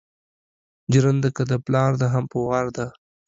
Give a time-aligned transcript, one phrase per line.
[0.91, 2.85] جرنده که دا پلار ده هم په وار ده